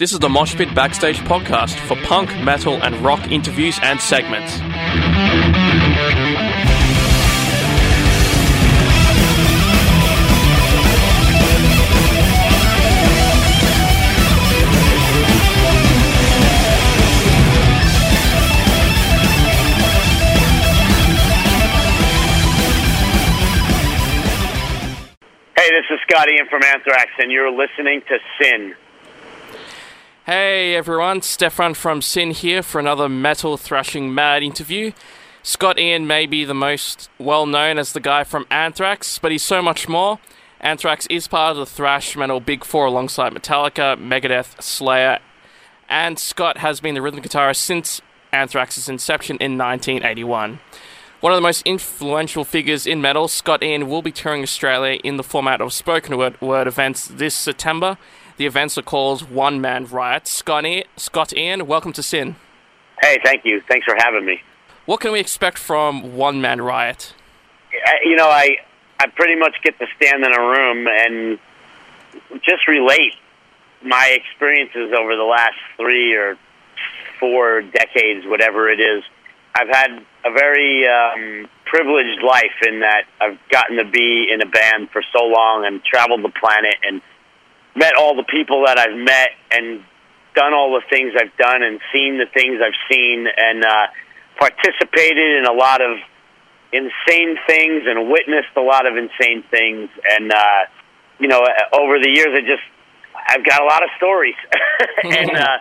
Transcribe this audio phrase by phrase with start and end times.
[0.00, 4.54] This is the Mosh Pit Backstage podcast for punk, metal, and rock interviews and segments.
[25.54, 28.74] Hey, this is Scott Ian from Anthrax, and you're listening to SYN.
[30.30, 34.92] Hey everyone, Stefan from SYN here for another metal thrashing mad interview.
[35.42, 39.42] Scott Ian may be the most well known as the guy from Anthrax, but he's
[39.42, 40.20] so much more.
[40.60, 45.18] Anthrax is part of the thrash metal Big Four alongside Metallica, Megadeth, Slayer,
[45.88, 48.00] and Scott has been the rhythm guitarist since
[48.32, 50.60] Anthrax's inception in 1981.
[51.18, 55.16] One of the most influential figures in metal, Scott Ian will be touring Australia in
[55.16, 57.98] the format of spoken word, word events this September.
[58.40, 60.26] The events are called One Man Riot.
[60.26, 62.36] Scott Ian, Scott Ian, welcome to SYN.
[63.02, 63.60] Hey, thank you.
[63.68, 64.40] Thanks for having me.
[64.86, 67.12] What can we expect from One Man Riot?
[68.02, 68.56] You know, I
[68.98, 71.38] I pretty much get to stand in a room and
[72.40, 73.12] just relate
[73.84, 76.38] my experiences over the last three or
[77.18, 79.02] four decades, whatever it is.
[79.54, 79.90] I've had
[80.24, 85.02] a very um, privileged life in that I've gotten to be in a band for
[85.12, 87.02] so long and traveled the planet and
[87.74, 89.82] met all the people that I've met and
[90.34, 93.86] done all the things I've done and seen the things I've seen and uh,
[94.38, 95.98] participated in a lot of
[96.72, 99.88] insane things and witnessed a lot of insane things.
[100.10, 100.62] And uh,
[101.18, 102.62] you know, over the years, I just
[103.14, 104.34] I've got a lot of stories.
[105.04, 105.58] and uh,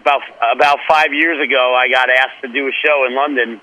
[0.00, 3.60] about about five years ago, I got asked to do a show in London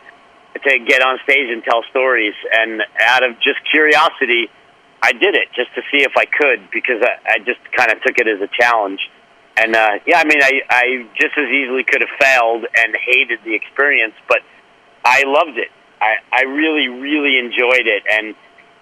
[0.63, 2.33] to get on stage and tell stories.
[2.51, 4.49] And out of just curiosity,
[5.05, 8.01] I did it just to see if I could because I, I just kind of
[8.01, 8.99] took it as a challenge.
[9.55, 13.39] And uh, yeah, I mean, I, I just as easily could have failed and hated
[13.45, 14.39] the experience, but
[15.05, 15.69] I loved it.
[16.01, 18.35] I, I really, really enjoyed it, and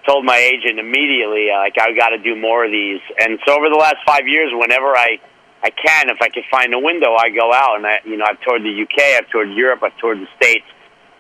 [0.07, 3.01] told my agent immediately, uh, like, I got to do more of these.
[3.19, 5.19] And so over the last five years, whenever I
[5.61, 8.25] I can, if I can find a window, I go out and I, you know,
[8.27, 10.65] I've toured the UK, I've toured Europe, I've toured the States.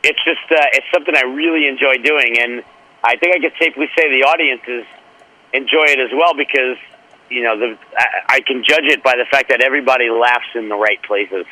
[0.03, 2.63] It's just, uh, it's something I really enjoy doing, and
[3.03, 4.85] I think I could safely say the audiences
[5.53, 6.77] enjoy it as well because
[7.29, 10.69] you know the I, I can judge it by the fact that everybody laughs in
[10.69, 11.45] the right places.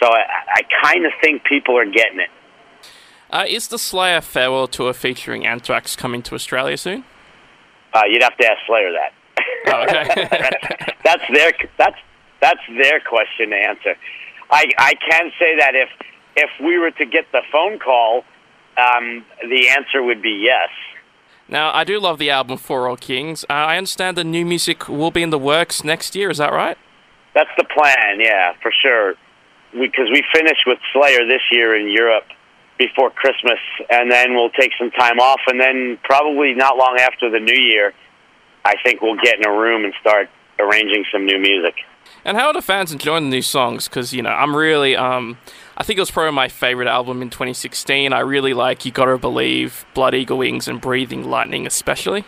[0.00, 0.24] So I,
[0.54, 2.30] I kind of think people are getting it.
[3.30, 7.04] Uh, is the Slayer farewell tour featuring Anthrax coming to Australia soon?
[7.92, 9.12] Uh, you'd have to ask Slayer that.
[9.66, 10.28] Oh, okay.
[10.30, 11.98] that's, that's their that's
[12.40, 13.96] that's their question to answer.
[14.50, 15.88] I I can say that if
[16.36, 18.24] if we were to get the phone call,
[18.80, 20.68] um, the answer would be yes.
[21.48, 23.44] now, I do love the album For All Kings.
[23.48, 26.30] Uh, I understand the new music will be in the works next year.
[26.30, 26.78] Is that right?
[27.34, 29.14] That's the plan, yeah, for sure.
[29.72, 32.24] Because we, finished with Slayer this year in Europe
[32.78, 33.58] before Christmas,
[33.88, 37.54] and then we'll take some time off, and then probably not long after the new
[37.54, 37.92] year,
[38.64, 41.74] I think we'll get in a room and start arranging some new music.
[42.24, 43.88] And how are the fans enjoying the new songs?
[43.88, 45.38] Because you know, I'm really, um,
[45.80, 48.12] I think it was probably my favorite album in 2016.
[48.12, 52.26] I really like "You Gotta Believe," "Blood Eagle Wings," and "Breathing Lightning," especially.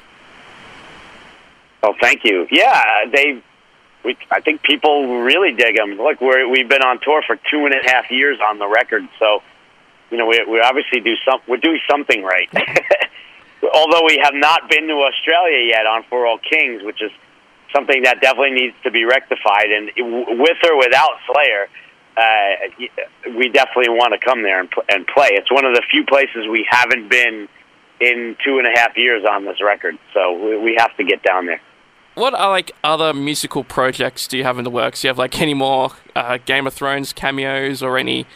[1.82, 2.48] Oh, thank you.
[2.50, 3.42] Yeah, they.
[4.06, 5.98] We, I think people really dig them.
[5.98, 9.06] Look, we're, we've been on tour for two and a half years on the record,
[9.18, 9.42] so
[10.10, 11.40] you know we we obviously do some.
[11.46, 12.48] We're doing something right.
[13.74, 17.10] Although we have not been to Australia yet on For All Kings, which is
[17.70, 19.70] something that definitely needs to be rectified.
[19.70, 19.90] And
[20.40, 21.68] with or without Slayer,
[22.16, 25.28] uh, we definitely want to come there and, and play.
[25.32, 27.48] It's one of the few places we haven't been
[28.00, 31.22] in two and a half years on this record, so we, we have to get
[31.22, 31.60] down there.
[32.14, 35.00] What are like other musical projects do you have in the works?
[35.00, 38.26] Do you have like any more uh, Game of Thrones cameos or any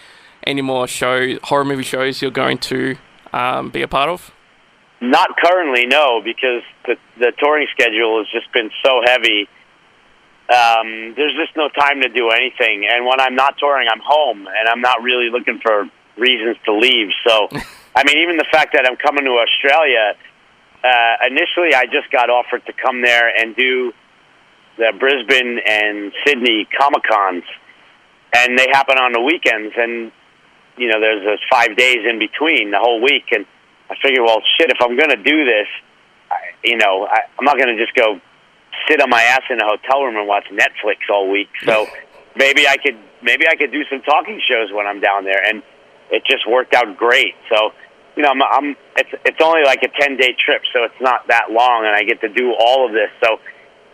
[0.47, 2.97] any more show horror movie shows you're going to
[3.33, 4.31] um, be a part of?
[5.01, 9.47] Not currently, no, because the the touring schedule has just been so heavy.
[10.49, 14.47] Um, there's just no time to do anything, and when I'm not touring, I'm home,
[14.47, 17.09] and I'm not really looking for reasons to leave.
[17.27, 17.49] So,
[17.97, 20.15] I mean, even the fact that I'm coming to Australia,
[20.85, 23.93] uh, initially I just got offered to come there and do
[24.79, 27.45] the Brisbane and Sydney Comic Cons,
[28.33, 30.13] and they happen on the weekends, and
[30.77, 33.47] you know, there's those five days in between the whole week, and
[33.91, 35.67] I figure, well, shit, if I'm going to do this,
[36.31, 38.21] I, you know, I, I'm not going to just go
[38.89, 41.49] sit on my ass in a hotel room and watch Netflix all week.
[41.65, 41.87] So
[42.37, 45.63] maybe I could maybe I could do some talking shows when I'm down there, and
[46.11, 47.35] it just worked out great.
[47.49, 47.73] So
[48.17, 51.29] you know, I'm, I'm it's it's only like a ten day trip, so it's not
[51.29, 53.11] that long, and I get to do all of this.
[53.23, 53.39] So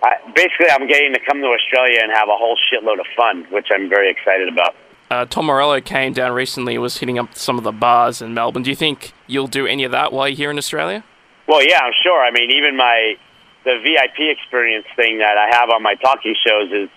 [0.03, 3.47] I, basically, I'm getting to come to Australia and have a whole shitload of fun,
[3.51, 4.75] which I'm very excited about.
[5.11, 8.63] Uh, Tom Morello came down recently, was hitting up some of the bars in Melbourne.
[8.63, 11.05] Do you think you'll do any of that while you're here in Australia?
[11.47, 12.25] Well, yeah, I'm sure.
[12.25, 13.17] I mean, even my
[13.65, 16.89] the VIP experience thing that I have on my talking shows is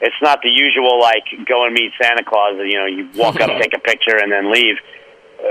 [0.00, 2.56] it's not the usual like go and meet Santa Claus.
[2.58, 4.76] You know, you walk up, take a picture, and then leave.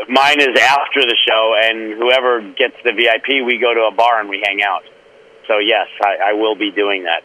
[0.07, 4.19] Mine is after the show, and whoever gets the VIP, we go to a bar
[4.19, 4.83] and we hang out.
[5.47, 7.23] So yes, I, I will be doing that.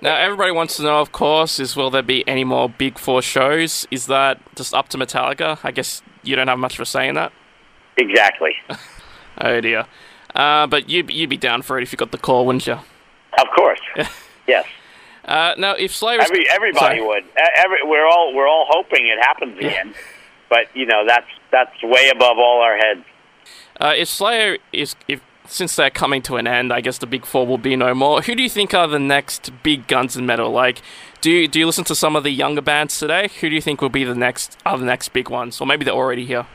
[0.00, 3.20] Now, everybody wants to know, of course, is will there be any more Big Four
[3.20, 3.86] shows?
[3.90, 5.58] Is that just up to Metallica?
[5.64, 7.32] I guess you don't have much for saying that.
[7.96, 8.52] Exactly.
[9.40, 9.86] Oh dear.
[10.34, 12.74] Uh, but you'd, you'd be down for it if you got the call, wouldn't you?
[12.74, 13.80] Of course.
[14.46, 14.66] yes.
[15.24, 17.06] Uh, now, if Slayer Every everybody Sorry.
[17.06, 17.24] would.
[17.56, 19.94] Every, we're all we're all hoping it happens again,
[20.48, 23.04] but you know that's that's way above all our heads.
[23.78, 27.24] Uh, if Slayer is, if since they're coming to an end, I guess the big
[27.24, 28.22] four will be no more.
[28.22, 30.50] Who do you think are the next big guns in metal?
[30.50, 30.82] Like,
[31.20, 33.28] do you, do you listen to some of the younger bands today?
[33.40, 35.84] Who do you think will be the next are the next big ones, or maybe
[35.84, 36.46] they're already here?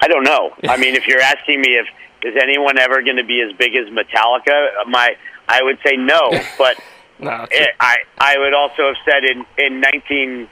[0.00, 0.54] I don't know.
[0.68, 1.86] I mean, if you're asking me if
[2.24, 5.16] is anyone ever going to be as big as Metallica, my
[5.48, 6.30] I would say no.
[6.58, 6.78] But
[7.18, 10.48] No, it, I I would also have said in in nineteen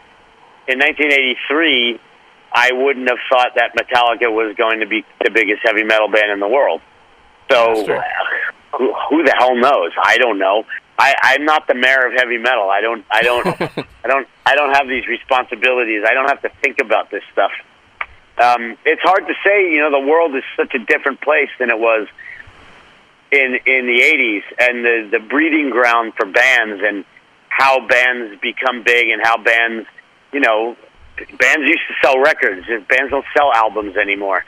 [0.68, 1.98] in 1983,
[2.54, 6.30] I wouldn't have thought that Metallica was going to be the biggest heavy metal band
[6.30, 6.80] in the world.
[7.50, 7.84] So
[8.72, 9.90] who, who the hell knows?
[10.02, 10.64] I don't know.
[10.98, 12.70] I, I'm not the mayor of heavy metal.
[12.70, 13.04] I don't.
[13.10, 13.46] I don't.
[14.04, 14.28] I don't.
[14.46, 16.04] I don't have these responsibilities.
[16.08, 17.50] I don't have to think about this stuff.
[18.38, 19.72] Um, it's hard to say.
[19.72, 22.08] You know, the world is such a different place than it was
[23.30, 27.04] in in the '80s, and the the breeding ground for bands and
[27.48, 29.86] how bands become big and how bands,
[30.32, 30.76] you know,
[31.38, 32.66] bands used to sell records.
[32.88, 34.44] Bands don't sell albums anymore.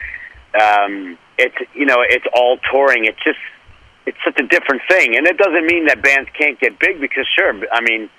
[0.59, 3.05] Um, it's you know, it's all touring.
[3.05, 3.39] It's just
[4.07, 7.27] it's such a different thing, and it doesn't mean that bands can't get big because
[7.37, 8.11] sure, I mean,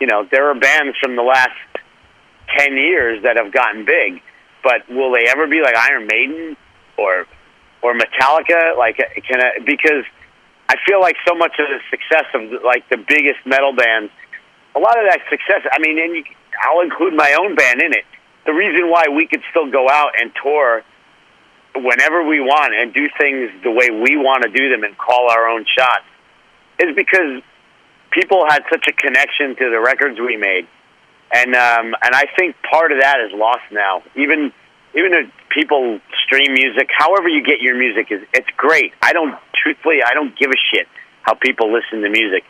[0.00, 1.56] you know, there are bands from the last
[2.58, 4.22] ten years that have gotten big,
[4.66, 6.56] but will they ever be like Iron Maiden
[6.98, 7.24] or
[7.82, 8.76] or Metallica?
[8.76, 10.02] Like, can I, because
[10.68, 14.10] I feel like so much of the success of like the biggest metal bands,
[14.74, 15.62] a lot of that success.
[15.70, 16.24] I mean, and you,
[16.60, 18.04] I'll include my own band in it.
[18.44, 20.82] The reason why we could still go out and tour
[21.76, 25.30] whenever we want and do things the way we want to do them and call
[25.30, 26.06] our own shots
[26.80, 27.42] is because
[28.10, 30.66] people had such a connection to the records we made,
[31.36, 34.02] and um, and I think part of that is lost now.
[34.14, 34.52] Even
[34.94, 38.92] even if people stream music, however you get your music is it's great.
[39.02, 40.88] I don't truthfully I don't give a shit
[41.22, 42.44] how people listen to music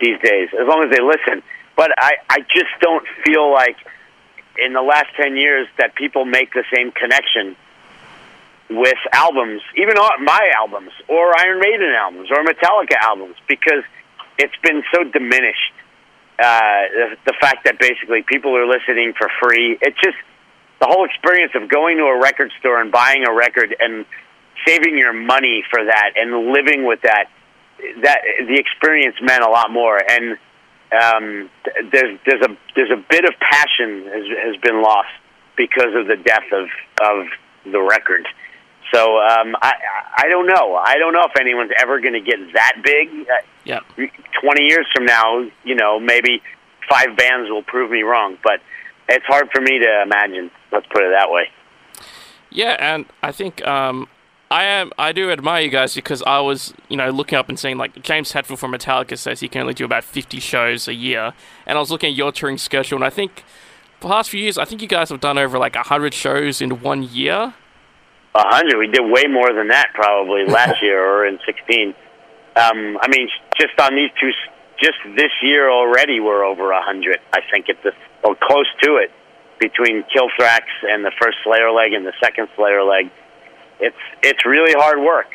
[0.00, 1.42] these days as long as they listen.
[1.76, 3.76] But I I just don't feel like
[4.58, 7.56] in the last 10 years that people make the same connection
[8.70, 9.94] with albums, even
[10.24, 13.84] my albums or Iron Maiden albums or Metallica albums because
[14.38, 15.72] it's been so diminished.
[16.42, 20.16] Uh, the, fact that basically people are listening for free, it's just
[20.80, 24.04] the whole experience of going to a record store and buying a record and
[24.66, 27.26] saving your money for that and living with that.
[28.02, 30.38] That the experience meant a lot more, and
[30.92, 31.50] um,
[31.90, 35.10] there's there's a there's a bit of passion has has been lost
[35.56, 36.66] because of the death of
[37.00, 37.26] of
[37.70, 38.26] the record.
[38.92, 39.74] So um, I
[40.16, 40.76] I don't know.
[40.76, 43.26] I don't know if anyone's ever going to get that big.
[43.64, 43.80] Yeah.
[43.96, 46.42] 20 years from now, you know, maybe
[46.88, 48.60] five bands will prove me wrong, but
[49.08, 50.50] it's hard for me to imagine.
[50.72, 51.48] Let's put it that way.
[52.50, 54.08] Yeah, and I think um,
[54.50, 54.92] I am.
[54.98, 58.02] I do admire you guys because I was, you know, looking up and seeing like
[58.02, 61.32] James Hetfield from Metallica says he can only do about fifty shows a year,
[61.66, 63.44] and I was looking at your touring schedule, and I think
[64.00, 66.60] for the past few years, I think you guys have done over like hundred shows
[66.60, 67.54] in one year.
[68.34, 68.76] A hundred.
[68.78, 71.94] We did way more than that probably last year or in sixteen.
[72.56, 73.28] Um, I mean,
[73.58, 74.30] just on these two,
[74.82, 77.18] just this year already, we're over a hundred.
[77.32, 77.92] I think it's the,
[78.24, 79.10] or close to it
[79.58, 83.10] between Killthrax and the first Slayer leg and the second Slayer leg.
[83.80, 85.28] It's it's really hard work.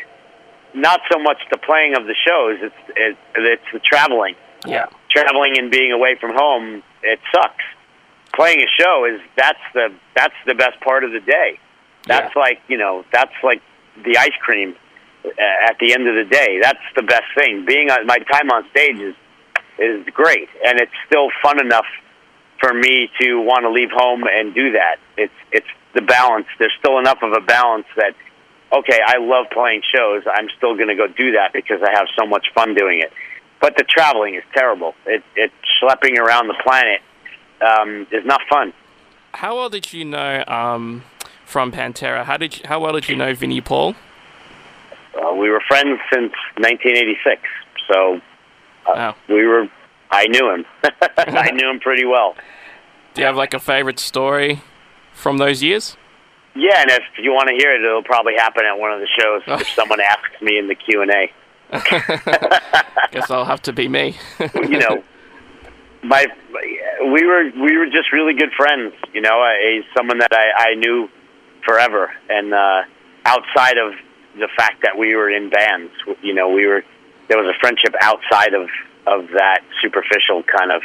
[0.74, 4.36] Not so much the playing of the shows; it's it, it's the traveling.
[4.66, 4.88] Yeah.
[5.10, 7.64] traveling and being away from home, it sucks.
[8.36, 11.60] Playing a show is that's the that's the best part of the day.
[12.06, 13.62] That's like you know that's like
[14.04, 14.76] the ice cream
[15.40, 16.60] at the end of the day.
[16.62, 17.66] That's the best thing.
[17.66, 19.16] Being on my time on stage is
[19.80, 21.86] is great, and it's still fun enough
[22.60, 24.98] for me to want to leave home and do that.
[25.18, 26.48] It's it's the balance.
[26.60, 28.16] There's still enough of a balance that
[28.72, 30.24] okay, I love playing shows.
[30.32, 33.14] I'm still going to go do that because I have so much fun doing it.
[33.60, 34.94] But the traveling is terrible.
[35.06, 37.02] It it schlepping around the planet
[37.62, 38.74] um, is not fun.
[39.34, 41.04] How well did you know um,
[41.46, 42.24] from Pantera?
[42.24, 43.96] How did you, how well did you know Vinnie Paul?
[45.18, 47.42] Uh, we were friends since 1986,
[47.92, 48.22] so
[48.88, 49.16] Wow.
[49.28, 49.68] We were.
[50.10, 50.66] I knew him.
[51.18, 52.36] I knew him pretty well.
[53.14, 54.62] Do you have like a favorite story
[55.14, 55.98] from those years?
[56.56, 59.08] Yeah, and if you want to hear it, it'll probably happen at one of the
[59.20, 61.32] shows if someone asks me in the Q and A.
[63.12, 64.16] Guess I'll have to be me.
[64.56, 65.04] You know,
[66.02, 66.26] my
[67.12, 68.94] we were we were just really good friends.
[69.14, 71.10] You know, I, he's someone that I, I knew
[71.66, 72.84] forever, and uh,
[73.26, 73.94] outside of
[74.38, 75.92] the fact that we were in bands,
[76.22, 76.84] you know, we were
[77.28, 78.70] there was a friendship outside of
[79.06, 80.82] of that superficial kind of.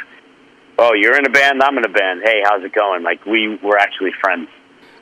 [0.78, 1.62] Oh, you're in a band.
[1.62, 2.22] I'm in a band.
[2.24, 3.02] Hey, how's it going?
[3.02, 4.48] Like we were actually friends.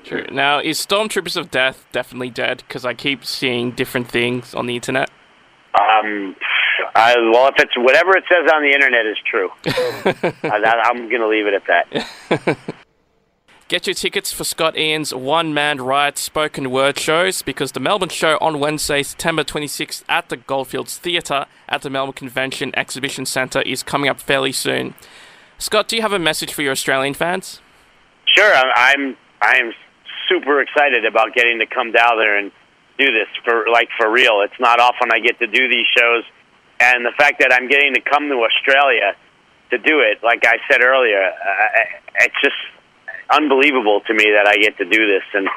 [0.04, 0.26] True.
[0.30, 2.64] Now, is Stormtroopers of Death definitely dead?
[2.66, 5.10] Because I keep seeing different things on the internet.
[5.78, 6.34] Um,
[6.94, 9.50] I, well, if it's whatever it says on the internet is true,
[10.50, 12.58] I, I'm going to leave it at that.
[13.70, 18.08] Get your tickets for Scott Ian's One Man Riot spoken word shows because the Melbourne
[18.08, 23.62] show on Wednesday, September 26th at the Goldfields Theatre at the Melbourne Convention Exhibition Centre
[23.62, 24.94] is coming up fairly soon.
[25.58, 27.60] Scott, do you have a message for your Australian fans?
[28.26, 29.72] Sure, I'm I'm,
[30.28, 32.50] super excited about getting to come down there and
[32.98, 34.40] do this for like for real.
[34.40, 36.24] It's not often I get to do these shows,
[36.80, 39.14] and the fact that I'm getting to come to Australia
[39.70, 42.56] to do it, like I said earlier, uh, it's just
[43.30, 45.48] unbelievable to me that I get to do this, and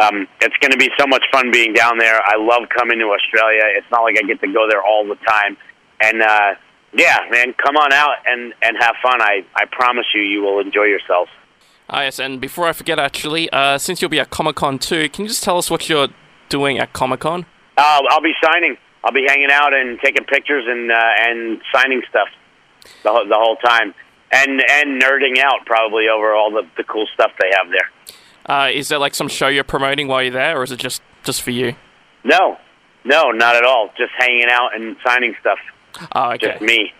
[0.00, 2.20] um, it's going to be so much fun being down there.
[2.22, 3.62] I love coming to Australia.
[3.76, 5.56] It's not like I get to go there all the time,
[6.00, 6.54] and uh,
[6.92, 9.20] yeah, man, come on out and and have fun.
[9.20, 11.30] I I promise you, you will enjoy yourselves.
[11.88, 15.08] Ah, yes, and before I forget, actually, uh, since you'll be at Comic Con too,
[15.08, 16.08] can you just tell us what you're
[16.48, 17.46] doing at Comic Con?
[17.76, 18.76] Uh, I'll be signing.
[19.02, 22.28] I'll be hanging out and taking pictures and uh, and signing stuff
[23.02, 23.94] the whole, the whole time,
[24.32, 28.14] and and nerding out probably over all the, the cool stuff they have there.
[28.46, 31.02] Uh, is there like some show you're promoting while you're there, or is it just
[31.22, 31.74] just for you?
[32.24, 32.58] No,
[33.04, 33.88] no, not at all.
[33.96, 35.58] Just hanging out and signing stuff.
[36.14, 36.52] Oh, okay.
[36.58, 36.92] Just me.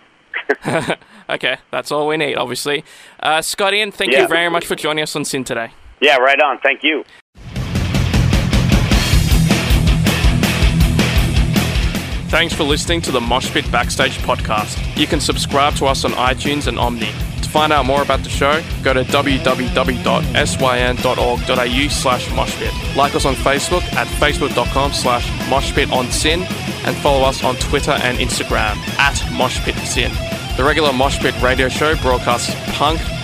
[1.31, 2.85] okay, that's all we need, obviously.
[3.21, 4.23] Uh, Scott Ian, thank Yeah.
[4.23, 5.71] you very much for joining us on SYN today.
[6.01, 6.59] Yeah, right on.
[6.61, 7.05] Thank you.
[12.31, 14.79] Thanks for listening to the Moshpit Backstage podcast.
[14.97, 17.11] You can subscribe to us on iTunes and Omni.
[17.43, 19.49] To find out more about the show, go to www.syn.org.au
[21.89, 22.97] slash moshpit.
[22.97, 26.47] Like us on Facebook at facebook.com slash moshpitonsin
[26.87, 30.57] and follow us on Twitter and Instagram at moshpitsin.
[30.57, 33.01] The regular Moshpit radio show broadcasts punk,